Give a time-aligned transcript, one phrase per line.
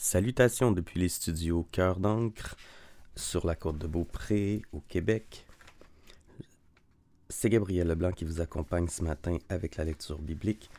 [0.00, 2.56] Salutations depuis les studios Cœur d'encre
[3.16, 5.44] sur la côte de Beaupré au Québec.
[7.28, 10.70] C'est Gabriel Leblanc qui vous accompagne ce matin avec la lecture biblique.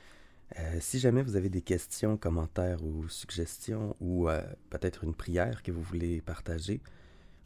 [0.57, 5.63] Euh, si jamais vous avez des questions, commentaires ou suggestions ou euh, peut-être une prière
[5.63, 6.79] que vous voulez partager,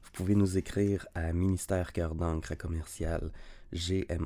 [0.04, 3.32] vous pouvez nous écrire à ministère cœur d'encre commercial
[3.74, 4.22] gmail.com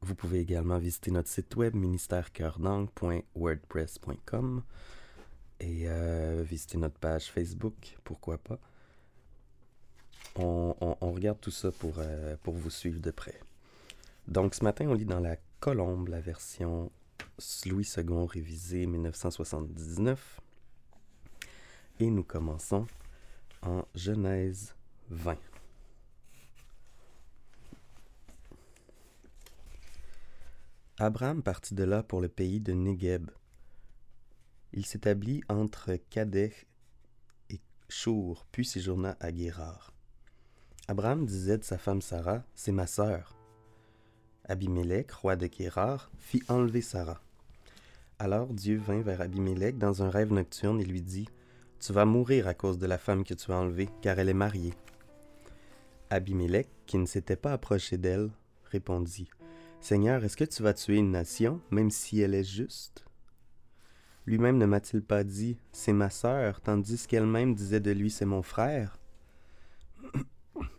[0.00, 4.62] vous pouvez également visiter notre site web ministèrecoeurdang.wordpress.com
[5.60, 8.58] et euh, visiter notre page Facebook, pourquoi pas.
[10.36, 13.40] On, regarde tout ça pour, euh, pour vous suivre de près.
[14.28, 16.92] Donc ce matin, on lit dans la Colombe la version
[17.66, 20.40] Louis II révisée 1979.
[22.00, 22.86] Et nous commençons
[23.62, 24.74] en Genèse
[25.10, 25.36] 20.
[31.00, 33.30] Abraham partit de là pour le pays de Négeb.
[34.72, 36.66] Il s'établit entre Kadech
[37.50, 39.94] et Chour, puis séjourna à Guérard.
[40.88, 43.36] Abraham disait de sa femme Sarah, C'est ma sœur.
[44.46, 47.22] Abimelech, roi de Guérard, fit enlever Sarah.
[48.18, 51.28] Alors Dieu vint vers Abimelech dans un rêve nocturne et lui dit
[51.78, 54.34] Tu vas mourir à cause de la femme que tu as enlevée, car elle est
[54.34, 54.74] mariée.
[56.10, 58.30] Abimelech, qui ne s'était pas approché d'elle,
[58.64, 59.30] répondit
[59.80, 63.04] Seigneur, est-ce que tu vas tuer une nation, même si elle est juste?
[64.26, 68.42] Lui-même ne m'a-t-il pas dit, c'est ma sœur, tandis qu'elle-même disait de lui, c'est mon
[68.42, 68.98] frère?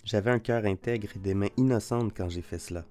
[0.04, 2.86] J'avais un cœur intègre et des mains innocentes quand j'ai fait cela.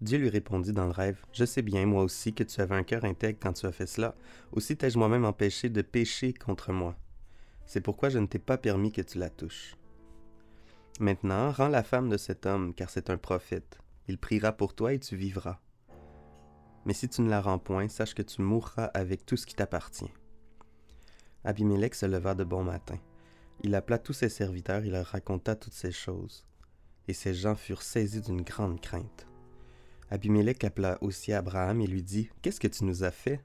[0.00, 2.84] Dieu lui répondit dans le rêve, Je sais bien, moi aussi, que tu avais un
[2.84, 4.14] cœur intègre quand tu as fait cela.
[4.52, 6.94] Aussi t'ai-je moi-même empêché de pécher contre moi.
[7.66, 9.76] C'est pourquoi je ne t'ai pas permis que tu la touches.
[11.00, 13.78] Maintenant, rends la femme de cet homme, car c'est un prophète.
[14.08, 15.60] Il priera pour toi et tu vivras.
[16.84, 19.54] Mais si tu ne la rends point, sache que tu mourras avec tout ce qui
[19.54, 20.10] t'appartient.
[21.44, 22.98] Abimelech se leva de bon matin.
[23.62, 26.46] Il appela tous ses serviteurs et leur raconta toutes ces choses.
[27.06, 29.26] Et ces gens furent saisis d'une grande crainte.
[30.10, 33.44] Abimelech appela aussi Abraham et lui dit Qu'est-ce que tu nous as fait?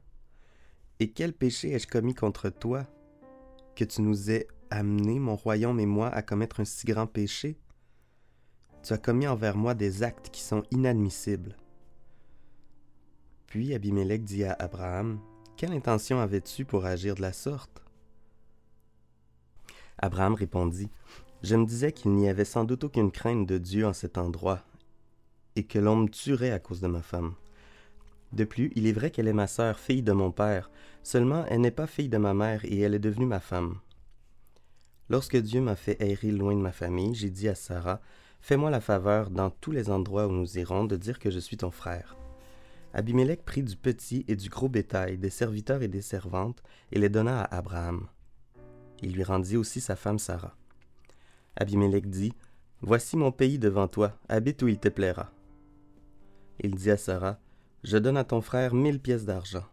[0.99, 2.85] Et quel péché ai-je commis contre toi
[3.75, 7.57] Que tu nous aies amené mon royaume et moi à commettre un si grand péché?
[8.83, 11.55] Tu as commis envers moi des actes qui sont inadmissibles.
[13.47, 15.19] Puis Abimelech dit à Abraham,
[15.55, 17.83] Quelle intention avais-tu pour agir de la sorte
[19.99, 20.89] Abraham répondit,
[21.43, 24.63] Je me disais qu'il n'y avait sans doute aucune crainte de Dieu en cet endroit,
[25.55, 27.35] et que l'on me tuerait à cause de ma femme.
[28.31, 30.71] De plus, il est vrai qu'elle est ma sœur, fille de mon père,
[31.03, 33.77] seulement elle n'est pas fille de ma mère, et elle est devenue ma femme.
[35.09, 38.01] Lorsque Dieu m'a fait errer loin de ma famille, j'ai dit à Sarah,
[38.39, 41.57] Fais-moi la faveur, dans tous les endroits où nous irons, de dire que je suis
[41.57, 42.17] ton frère.
[42.93, 46.61] Abimelech prit du petit et du gros bétail, des serviteurs et des servantes,
[46.91, 48.07] et les donna à Abraham.
[49.01, 50.55] Il lui rendit aussi sa femme Sarah.
[51.55, 52.33] Abimelech dit,
[52.81, 55.31] Voici mon pays devant toi, habite où il te plaira.
[56.59, 57.39] Il dit à Sarah,
[57.83, 59.65] Je donne à ton frère mille pièces d'argent.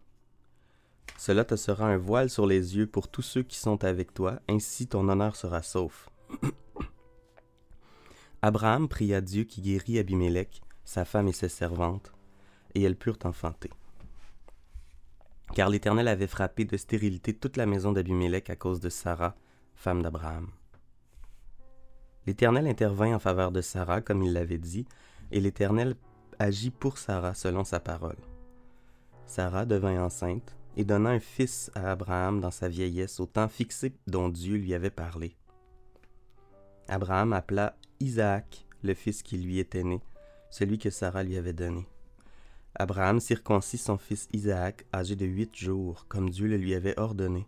[1.17, 4.39] Cela te sera un voile sur les yeux pour tous ceux qui sont avec toi,
[4.49, 6.09] ainsi ton honneur sera sauf.
[8.41, 12.11] Abraham pria Dieu qui guérit Abimelech, sa femme et ses servantes,
[12.73, 13.69] et elles purent enfanter.
[15.53, 19.35] Car l'Éternel avait frappé de stérilité toute la maison d'Abimelech à cause de Sarah,
[19.75, 20.47] femme d'Abraham.
[22.25, 24.85] L'Éternel intervint en faveur de Sarah, comme il l'avait dit,
[25.31, 25.95] et l'Éternel
[26.39, 28.17] agit pour Sarah selon sa parole.
[29.25, 33.93] Sarah devint enceinte, et donna un fils à Abraham dans sa vieillesse au temps fixé
[34.07, 35.35] dont Dieu lui avait parlé.
[36.87, 40.01] Abraham appela Isaac le fils qui lui était né,
[40.49, 41.87] celui que Sarah lui avait donné.
[42.75, 47.47] Abraham circoncit son fils Isaac, âgé de huit jours, comme Dieu le lui avait ordonné.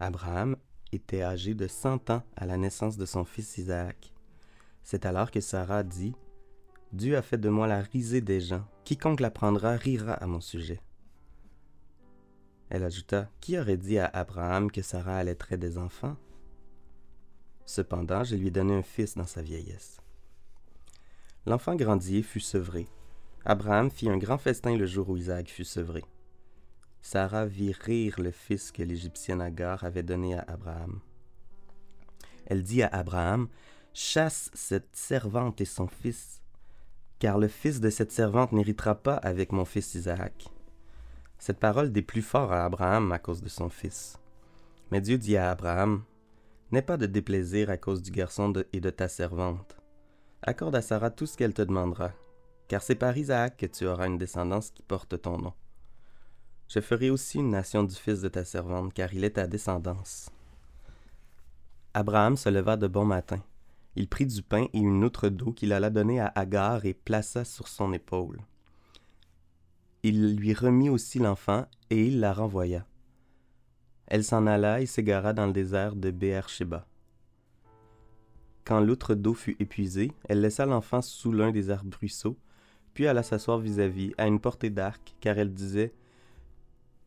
[0.00, 0.56] Abraham
[0.92, 4.12] était âgé de cent ans à la naissance de son fils Isaac.
[4.82, 6.14] C'est alors que Sarah dit
[6.92, 8.66] Dieu a fait de moi la risée des gens.
[8.84, 10.80] Quiconque l'apprendra rira à mon sujet.
[12.74, 16.16] Elle ajouta Qui aurait dit à Abraham que Sarah allaiterait des enfants?
[17.66, 20.00] Cependant, je lui ai donné un fils dans sa vieillesse.
[21.46, 22.88] L'enfant grandit et fut sevré.
[23.44, 26.02] Abraham fit un grand festin le jour où Isaac fut sevré.
[27.00, 30.98] Sarah vit rire le fils que l'Égyptienne Agar avait donné à Abraham.
[32.46, 33.46] Elle dit à Abraham
[33.92, 36.42] Chasse cette servante et son fils,
[37.20, 40.50] car le fils de cette servante n'héritera pas avec mon fils Isaac.
[41.44, 44.18] Cette parole déplut fort à Abraham à cause de son fils.
[44.90, 46.02] Mais Dieu dit à Abraham,
[46.72, 49.76] N'aie pas de déplaisir à cause du garçon et de ta servante.
[50.40, 52.12] Accorde à Sarah tout ce qu'elle te demandera,
[52.66, 55.52] car c'est par Isaac que tu auras une descendance qui porte ton nom.
[56.66, 60.30] Je ferai aussi une nation du fils de ta servante, car il est ta descendance.
[61.92, 63.42] Abraham se leva de bon matin.
[63.96, 67.44] Il prit du pain et une outre d'eau qu'il alla donner à Agar et plaça
[67.44, 68.40] sur son épaule.
[70.06, 72.86] Il lui remit aussi l'enfant et il la renvoya.
[74.06, 76.86] Elle s'en alla et s'égara dans le désert de Béersheba.
[78.66, 82.36] Quand l'outre d'eau fut épuisée, elle laissa l'enfant sous l'un des arbrisseaux,
[82.92, 85.94] puis alla s'asseoir vis-à-vis, à une portée d'arc, car elle disait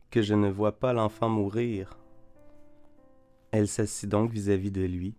[0.09, 1.99] Que je ne vois pas l'enfant mourir.
[3.51, 5.13] Elle s'assit donc vis-à-vis de lui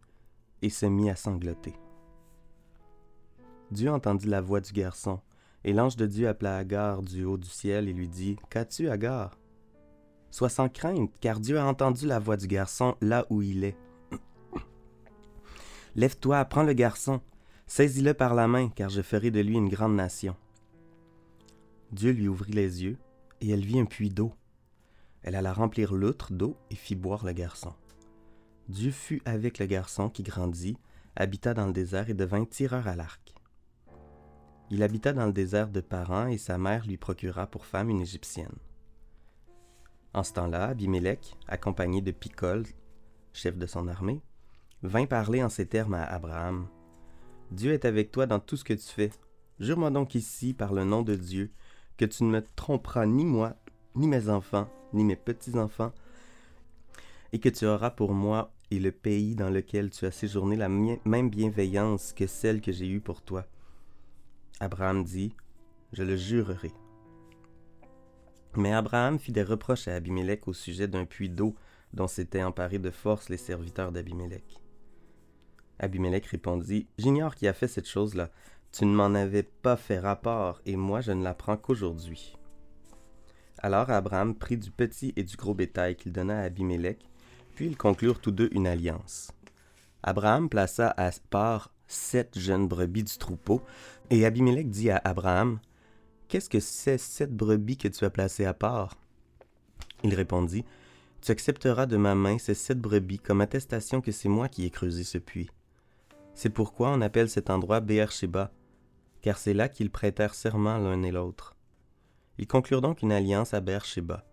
[0.62, 1.74] et se mit à sangloter.
[3.70, 5.20] Dieu entendit la voix du garçon,
[5.64, 9.38] et l'ange de Dieu appela Agar du haut du ciel et lui dit Qu'as-tu, Agar?
[10.30, 13.76] Sois sans crainte, car Dieu a entendu la voix du garçon là où il est.
[15.96, 17.20] Lève-toi, prends le garçon,
[17.66, 20.36] saisis-le par la main, car je ferai de lui une grande nation.
[21.92, 22.98] Dieu lui ouvrit les yeux,
[23.40, 24.32] et elle vit un puits d'eau.
[25.22, 27.72] Elle alla remplir l'outre d'eau et fit boire le garçon.
[28.68, 30.76] Dieu fut avec le garçon qui grandit,
[31.16, 33.27] habita dans le désert et devint tireur à l'arc.
[34.70, 38.02] Il habita dans le désert de Paran et sa mère lui procura pour femme une
[38.02, 38.54] Égyptienne.
[40.12, 42.66] En ce temps-là, Abimelech, accompagné de Picol,
[43.32, 44.20] chef de son armée,
[44.82, 46.66] vint parler en ces termes à Abraham.
[47.50, 49.10] Dieu est avec toi dans tout ce que tu fais.
[49.58, 51.50] Jure-moi donc ici, par le nom de Dieu,
[51.96, 53.56] que tu ne me tromperas ni moi,
[53.94, 55.92] ni mes enfants, ni mes petits-enfants,
[57.32, 60.68] et que tu auras pour moi et le pays dans lequel tu as séjourné la
[60.68, 63.46] même bienveillance que celle que j'ai eue pour toi.
[64.60, 65.34] Abraham dit,
[65.92, 66.72] Je le jurerai.
[68.56, 71.54] Mais Abraham fit des reproches à Abimelech au sujet d'un puits d'eau
[71.92, 74.60] dont s'étaient emparés de force les serviteurs d'Abimelech.
[75.78, 78.30] Abimelech répondit, J'ignore qui a fait cette chose-là.
[78.72, 82.36] Tu ne m'en avais pas fait rapport, et moi je ne l'apprends qu'aujourd'hui.
[83.58, 86.98] Alors Abraham prit du petit et du gros bétail qu'il donna à Abimelech,
[87.54, 89.32] puis ils conclurent tous deux une alliance.
[90.02, 93.62] Abraham plaça à part sept jeunes brebis du troupeau,
[94.10, 95.58] et Abimelech dit à Abraham,
[96.28, 98.96] Qu'est-ce que c'est cette brebis que tu as placée à part
[100.04, 100.64] Il répondit,
[101.22, 104.70] Tu accepteras de ma main ces sept brebis comme attestation que c'est moi qui ai
[104.70, 105.50] creusé ce puits.
[106.34, 108.52] C'est pourquoi on appelle cet endroit Beersheba,
[109.22, 111.56] car c'est là qu'ils prêtèrent serment l'un et l'autre.
[112.38, 114.24] Ils conclurent donc une alliance à Beersheba.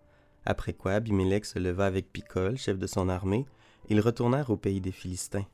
[0.44, 3.46] Après quoi Abimelech se leva avec Picol, chef de son armée,
[3.88, 5.46] et ils retournèrent au pays des Philistins.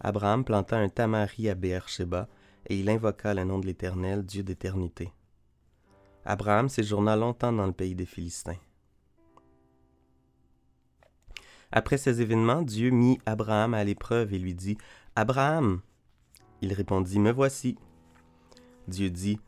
[0.00, 2.28] Abraham planta un tamari à Beersheba,
[2.66, 5.12] et il invoqua le nom de l'Éternel, Dieu d'éternité.
[6.24, 8.58] Abraham séjourna longtemps dans le pays des Philistins.
[11.72, 14.76] Après ces événements, Dieu mit Abraham à l'épreuve et lui dit
[15.16, 15.80] Abraham
[16.62, 17.78] Il répondit Me voici.
[18.88, 19.38] Dieu dit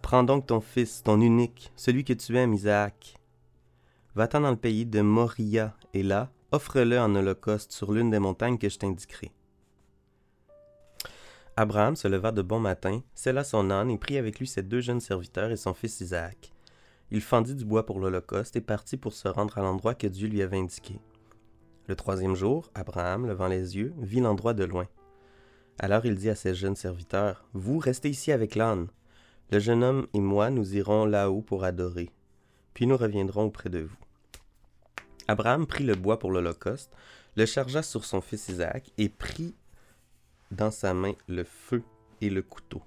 [0.00, 3.16] Prends donc ton fils, ton unique, celui que tu aimes, Isaac.
[4.14, 8.58] Va-t'en dans le pays de Moria, et là, offre-le en holocauste sur l'une des montagnes
[8.58, 9.32] que je t'indiquerai.
[11.58, 14.82] Abraham se leva de bon matin, sella son âne et prit avec lui ses deux
[14.82, 16.52] jeunes serviteurs et son fils Isaac.
[17.10, 20.28] Il fendit du bois pour l'Holocauste et partit pour se rendre à l'endroit que Dieu
[20.28, 21.00] lui avait indiqué.
[21.88, 24.86] Le troisième jour, Abraham, levant les yeux, vit l'endroit de loin.
[25.78, 28.88] Alors il dit à ses jeunes serviteurs, Vous restez ici avec l'âne.
[29.50, 32.10] Le jeune homme et moi, nous irons là-haut pour adorer.
[32.74, 33.96] Puis nous reviendrons auprès de vous.
[35.26, 36.92] Abraham prit le bois pour l'Holocauste,
[37.34, 39.54] le chargea sur son fils Isaac et prit
[40.50, 41.82] dans sa main le feu
[42.20, 42.82] et le couteau.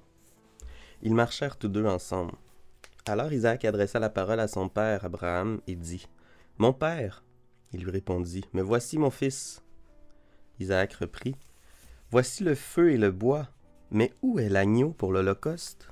[1.01, 2.33] Ils marchèrent tous deux ensemble.
[3.05, 6.07] Alors Isaac adressa la parole à son père Abraham et dit
[6.57, 7.23] Mon père
[7.71, 9.63] Il lui répondit Me voici, mon fils.
[10.59, 11.35] Isaac reprit
[12.11, 13.47] Voici le feu et le bois,
[13.91, 15.89] mais où est l'agneau pour l'Holocauste?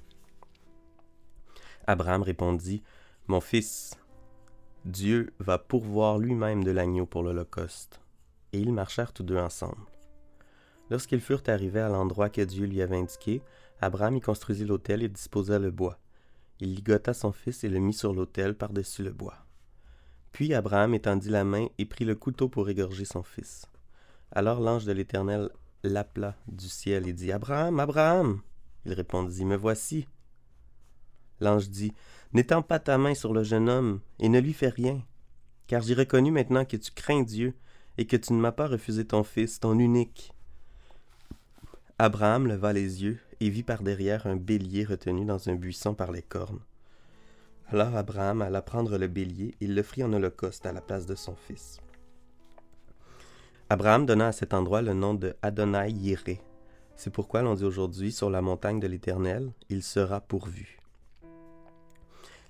[1.86, 2.83] Abraham répondit
[3.27, 3.95] Mon fils,
[4.83, 8.01] Dieu va pourvoir lui-même de l'agneau pour l'Holocauste.
[8.53, 9.81] Et ils marchèrent tous deux ensemble.
[10.89, 13.41] Lorsqu'ils furent arrivés à l'endroit que Dieu lui avait indiqué,
[13.82, 16.00] Abraham y construisit l'autel et disposa le bois.
[16.60, 19.46] Il ligota son fils et le mit sur l'autel par-dessus le bois.
[20.32, 23.65] Puis Abraham étendit la main et prit le couteau pour égorger son fils.
[24.32, 25.50] Alors l'ange de l'Éternel
[25.84, 28.41] l'appela du ciel et dit Abraham, Abraham
[28.86, 30.08] Il répondit Me voici.
[31.39, 31.94] L'ange dit
[32.34, 35.01] N'étends pas ta main sur le jeune homme et ne lui fais rien,
[35.67, 37.53] car j'ai reconnu maintenant que tu crains Dieu
[37.98, 40.34] et que tu ne m'as pas refusé ton fils, ton unique.
[42.00, 46.12] Abraham leva les yeux et vit par derrière un bélier retenu dans un buisson par
[46.12, 46.60] les cornes.
[47.70, 51.36] Alors Abraham alla prendre le bélier et l'offrit en holocauste à la place de son
[51.36, 51.80] fils.
[53.72, 56.39] Abraham donna à cet endroit le nom de Adonai Yireh.
[56.96, 60.77] C'est pourquoi l'on dit aujourd'hui sur la montagne de l'Éternel, il sera pourvu.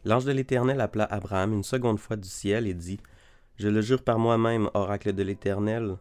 [0.03, 2.99] L'ange de l'Éternel appela Abraham une seconde fois du ciel et dit
[3.55, 5.95] Je le jure par moi-même, oracle de l'Éternel,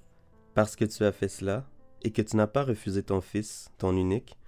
[0.54, 1.64] parce que tu as fait cela,
[2.06, 4.38] et que tu n'as pas refusé ton fils, ton unique,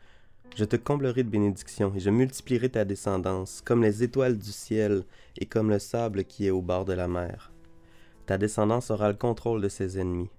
[0.57, 5.03] je te comblerai de bénédictions, et je multiplierai ta descendance, comme les étoiles du ciel,
[5.37, 7.51] et comme le sable qui est au bord de la mer.
[8.27, 10.31] Ta descendance aura le contrôle de ses ennemis.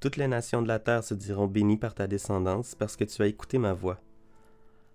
[0.00, 3.22] Toutes les nations de la terre se diront bénies par ta descendance, parce que tu
[3.22, 3.98] as écouté ma voix.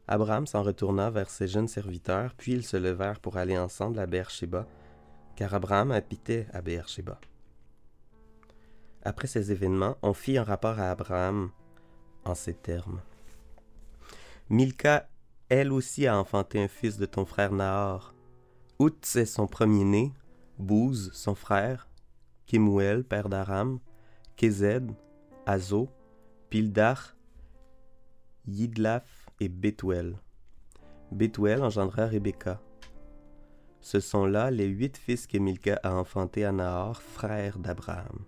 [0.08, 4.06] Abraham s'en retourna vers ses jeunes serviteurs, puis ils se levèrent pour aller ensemble à
[4.06, 4.68] Beersheba,
[5.36, 7.20] car Abraham habitait à Beersheba.
[9.04, 11.52] Après ces événements, on fit un rapport à Abraham
[12.26, 13.02] en ces termes.
[14.50, 15.10] Milka,
[15.48, 18.14] elle aussi, a enfanté un fils de ton frère Nahor.
[18.80, 20.14] Outz est son premier-né,
[20.58, 21.88] Bouz, son frère,
[22.46, 23.80] Kemuel, père d'Aram,
[24.36, 24.92] Kezed,
[25.46, 25.90] Azo,
[26.50, 27.16] Pildar,
[28.48, 30.18] Yidlaf, et Bethuel.
[31.12, 32.62] Bethuel engendra Rebecca.
[33.82, 38.26] Ce sont là les huit fils que Milka a enfantés à Nahor, frère d'Abraham.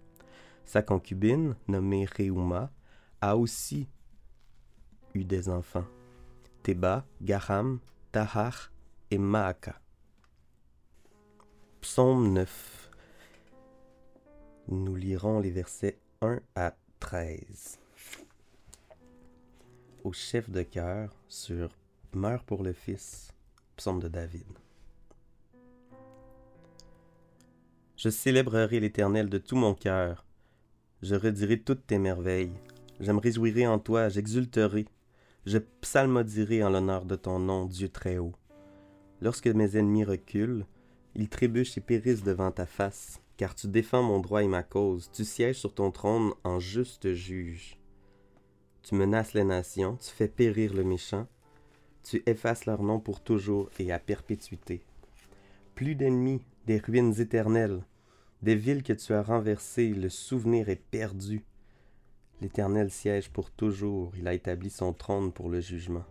[0.71, 2.71] Sa concubine, nommée Reuma,
[3.19, 3.89] a aussi
[5.13, 5.83] eu des enfants.
[6.63, 7.81] Théba, Garam,
[8.13, 8.71] Tahar
[9.09, 9.81] et Maaka.
[11.81, 12.89] Psaume 9.
[14.69, 17.77] Nous lirons les versets 1 à 13
[20.05, 21.67] au chef de cœur sur
[22.13, 23.33] Meurs pour le Fils,
[23.75, 24.47] psaume de David.
[27.97, 30.23] Je célébrerai l'Éternel de tout mon cœur.
[31.01, 32.53] Je redirai toutes tes merveilles.
[32.99, 34.85] Je me réjouirai en toi, j'exulterai.
[35.47, 38.33] Je psalmodierai en l'honneur de ton nom, Dieu très haut.
[39.21, 40.65] Lorsque mes ennemis reculent,
[41.15, 45.09] ils trébuchent et périssent devant ta face, car tu défends mon droit et ma cause,
[45.11, 47.79] tu sièges sur ton trône en juste juge.
[48.83, 51.27] Tu menaces les nations, tu fais périr le méchant,
[52.03, 54.83] tu effaces leur nom pour toujours et à perpétuité.
[55.73, 57.81] Plus d'ennemis, des ruines éternelles,
[58.41, 61.45] des villes que tu as renversées, le souvenir est perdu.
[62.41, 66.05] L'Éternel siège pour toujours, il a établi son trône pour le jugement.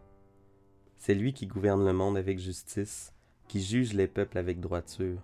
[0.96, 3.12] C'est lui qui gouverne le monde avec justice,
[3.48, 5.20] qui juge les peuples avec droiture.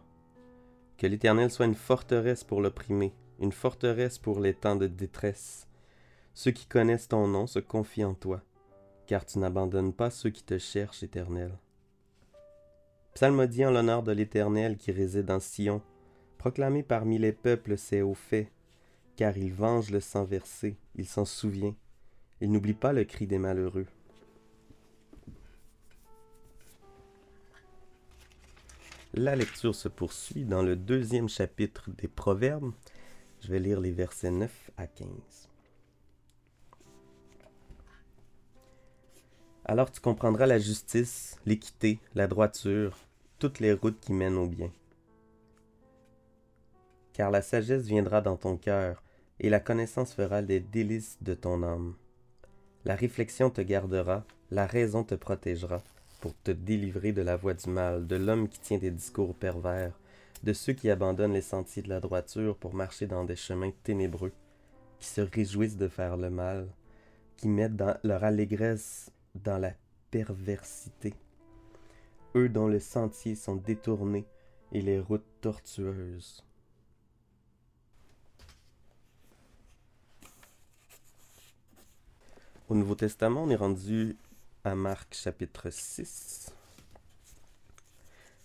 [0.99, 5.69] Que l'Éternel soit une forteresse pour l'opprimé, une forteresse pour les temps de détresse,
[6.35, 8.43] ceux qui connaissent ton nom se confient en toi,
[9.07, 11.53] car tu n'abandonnes pas ceux qui te cherchent, Éternel.
[13.15, 15.81] Psalmodie en l'honneur de l'Éternel qui réside en Sion,
[16.47, 18.47] proclamé parmi les peuples ses hauts faits,
[19.17, 21.75] car il venge le sang versé, il s'en souvient,
[22.41, 23.89] il n'oublie pas le cri des malheureux.
[29.13, 32.73] La lecture se poursuit dans le deuxième chapitre des Proverbes.
[33.41, 35.09] Je vais lire les versets 9 à 15.
[39.65, 42.97] Alors tu comprendras la justice, l'équité, la droiture,
[43.41, 44.71] toutes les routes qui mènent au bien.
[47.17, 49.03] Car la sagesse viendra dans ton cœur,
[49.41, 51.95] et la connaissance fera les délices de ton âme.
[52.85, 55.83] La réflexion te gardera, la raison te protégera,
[56.21, 59.99] pour te délivrer de la voie du mal, de l'homme qui tient des discours pervers,
[60.43, 64.33] de ceux qui abandonnent les sentiers de la droiture pour marcher dans des chemins ténébreux,
[65.01, 66.69] qui se réjouissent de faire le mal,
[67.39, 69.73] qui mettent leur allégresse dans la
[70.11, 71.15] perversité,
[72.35, 74.27] eux dont les sentiers sont détournés
[74.71, 76.47] et les routes tortueuses.
[82.69, 84.17] Au Nouveau Testament, on est rendu
[84.65, 86.53] à Marc chapitre 6,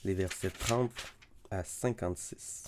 [0.04, 0.92] les versets 30
[1.50, 2.66] à 56.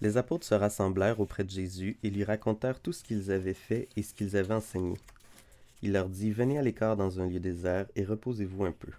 [0.00, 3.88] Les apôtres se rassemblèrent auprès de Jésus et lui racontèrent tout ce qu'ils avaient fait
[3.94, 4.96] et ce qu'ils avaient enseigné.
[5.82, 8.90] Il leur dit, Venez à l'écart dans un lieu désert et reposez-vous un peu.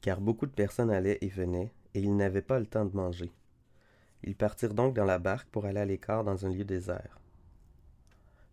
[0.00, 3.32] Car beaucoup de personnes allaient et venaient, et ils n'avaient pas le temps de manger.
[4.26, 7.20] Ils partirent donc dans la barque pour aller à l'écart dans un lieu désert.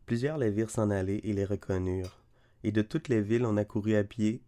[0.06, 2.22] Plusieurs les virent s'en aller et les reconnurent,
[2.64, 4.44] et de toutes les villes on accourut à pied,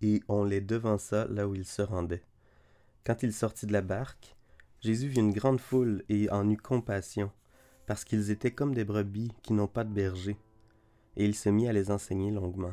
[0.00, 2.24] et on les devança là où ils se rendaient.
[3.04, 4.34] Quand il sortit de la barque,
[4.80, 7.30] Jésus vit une grande foule et en eut compassion,
[7.86, 10.38] parce qu'ils étaient comme des brebis qui n'ont pas de berger,
[11.16, 12.72] et il se mit à les enseigner longuement.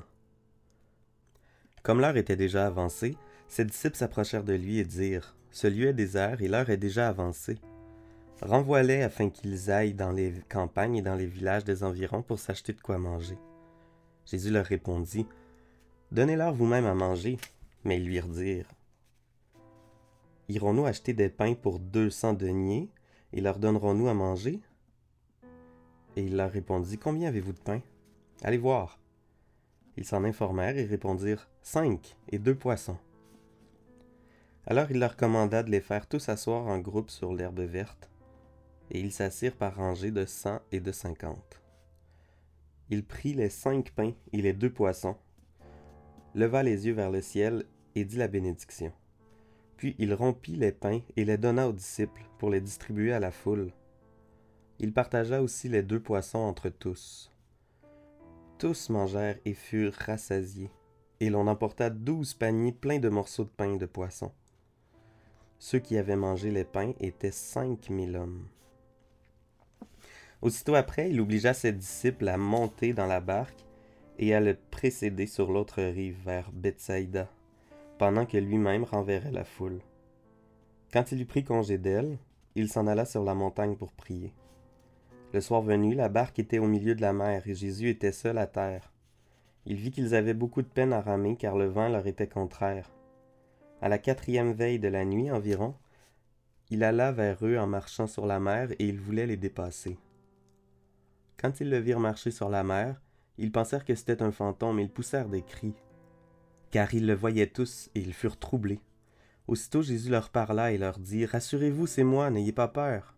[1.83, 3.17] Comme l'heure était déjà avancée,
[3.48, 7.10] ses disciples s'approchèrent de lui et dirent Ce lieu est désert et l'heure est déjà
[7.10, 7.57] avancée.
[8.41, 12.74] Renvoie-les afin qu'ils aillent dans les campagnes et dans les villages des environs pour s'acheter
[12.74, 13.38] de quoi manger.
[14.25, 15.27] Jésus leur répondit
[16.12, 17.38] Donnez-leur vous-même à manger.
[17.83, 18.69] Mais ils lui redirent
[20.50, 22.89] Irons-nous acheter des pains pour deux cents deniers
[23.33, 24.60] et leur donnerons-nous à manger
[26.15, 27.81] Et il leur répondit Combien avez-vous de pain
[28.43, 29.00] Allez voir.
[29.98, 32.98] Ils s'en informèrent et répondirent Cinq et deux poissons.
[34.67, 38.11] Alors il leur commanda de les faire tous asseoir en groupe sur l'herbe verte,
[38.91, 41.62] et ils s'assirent par rangées de cent et de cinquante.
[42.89, 45.15] Il prit les cinq pains et les deux poissons,
[46.36, 48.91] leva les yeux vers le ciel et dit la bénédiction.
[49.77, 53.31] Puis il rompit les pains et les donna aux disciples pour les distribuer à la
[53.31, 53.71] foule.
[54.79, 57.31] Il partagea aussi les deux poissons entre tous.
[58.57, 60.69] Tous mangèrent et furent rassasiés,
[61.19, 64.31] et l'on emporta douze paniers pleins de morceaux de pain et de poisson.
[65.60, 68.48] Ceux qui avaient mangé les pains étaient cinq mille hommes.
[70.41, 73.65] Aussitôt après, il obligea ses disciples à monter dans la barque
[74.17, 77.29] et à le précéder sur l'autre rive vers Bethsaïda,
[77.98, 79.81] pendant que lui-même renverrait la foule.
[80.91, 82.17] Quand il eut pris congé d'elle,
[82.55, 84.33] il s'en alla sur la montagne pour prier.
[85.33, 88.38] Le soir venu, la barque était au milieu de la mer et Jésus était seul
[88.38, 88.91] à terre.
[89.65, 92.91] Il vit qu'ils avaient beaucoup de peine à ramer car le vent leur était contraire.
[93.81, 95.75] À la quatrième veille de la nuit environ,
[96.69, 99.98] il alla vers eux en marchant sur la mer et il voulait les dépasser.
[101.41, 103.01] Quand ils le virent marcher sur la mer,
[103.39, 105.74] ils pensèrent que c'était un fantôme et ils poussèrent des cris.
[106.69, 108.79] Car ils le voyaient tous et ils furent troublés.
[109.48, 113.17] Aussitôt Jésus leur parla et leur dit Rassurez-vous, c'est moi, n'ayez pas peur.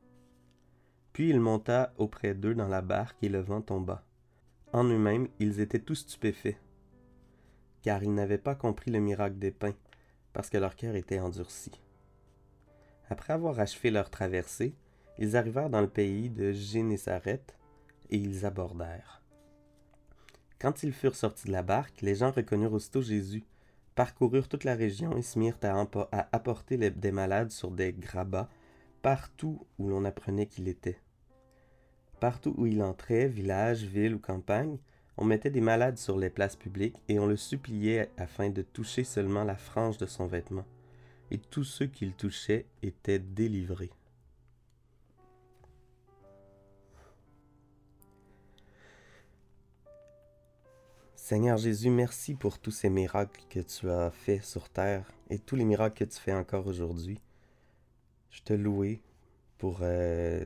[1.12, 4.06] Puis il monta auprès d'eux dans la barque et le vent tomba.
[4.72, 6.58] En eux-mêmes, ils étaient tous stupéfaits,
[7.82, 9.76] car ils n'avaient pas compris le miracle des pains,
[10.32, 11.72] parce que leur cœur était endurci.
[13.10, 14.74] Après avoir achevé leur traversée,
[15.20, 17.56] ils arrivèrent dans le pays de Génézareth
[18.10, 19.22] et ils abordèrent.
[20.60, 23.44] Quand ils furent sortis de la barque, les gens reconnurent aussitôt Jésus,
[23.96, 28.50] parcoururent toute la région et se mirent à, apporter des malades sur des grabats
[29.02, 31.00] partout où l'on apprenait qu'il était.
[32.20, 34.78] Partout où il entrait, village, ville ou campagne,
[35.18, 39.04] on mettait des malades sur les places publiques et on le suppliait afin de toucher
[39.04, 40.66] seulement la frange de son vêtement.
[41.30, 43.92] Et tous ceux qu'il touchait étaient délivrés.
[51.34, 55.56] Seigneur Jésus, merci pour tous ces miracles que tu as faits sur terre et tous
[55.56, 57.20] les miracles que tu fais encore aujourd'hui.
[58.30, 59.00] Je te loue
[59.58, 60.46] pour euh,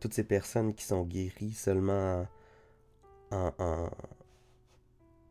[0.00, 2.26] toutes ces personnes qui sont guéries seulement
[3.30, 3.52] en,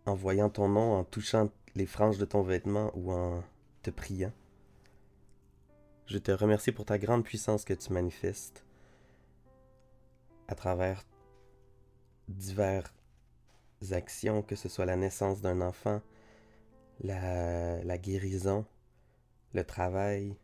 [0.06, 3.44] en, voyant ton nom, en touchant les franges de ton vêtement ou en
[3.84, 4.32] te priant.
[6.06, 8.64] Je te remercie pour ta grande puissance que tu manifestes
[10.48, 11.04] à travers
[12.30, 13.01] diverses
[13.92, 16.02] actions, que ce soit la naissance d'un enfant,
[17.04, 18.66] la, guérison,
[19.54, 20.36] le travail,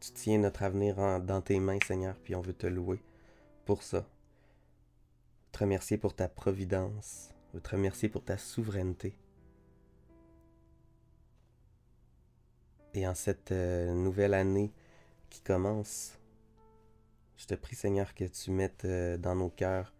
[0.00, 3.00] tu tiens notre avenir dans tes mains, Seigneur, puis on veut te louer
[3.64, 4.06] pour ça.
[5.52, 7.30] Te remercier pour ta providence,
[7.62, 9.14] te remercier pour ta souveraineté.
[12.94, 14.72] Et en cette euh, nouvelle année
[15.28, 16.18] qui commence,
[17.36, 19.92] je te prie, Seigneur, que tu mettes euh, dans nos cœurs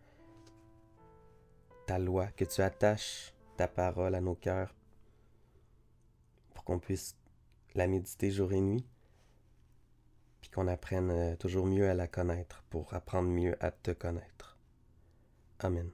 [1.91, 4.73] ta loi, que tu attaches ta parole à nos cœurs
[6.55, 7.17] pour qu'on puisse
[7.75, 8.87] la méditer jour et nuit
[10.41, 14.57] puis qu'on apprenne euh, toujours mieux à la connaître pour apprendre mieux à te connaître.
[15.59, 15.91] Amen.